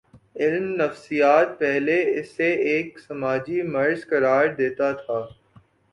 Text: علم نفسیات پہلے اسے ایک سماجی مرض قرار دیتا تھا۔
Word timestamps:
علم 0.35 0.63
نفسیات 0.75 1.59
پہلے 1.59 1.97
اسے 2.19 2.49
ایک 2.69 2.99
سماجی 2.99 3.61
مرض 3.73 4.05
قرار 4.09 4.45
دیتا 4.57 4.91
تھا۔ 4.91 5.19